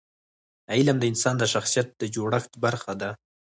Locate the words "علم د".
0.73-1.03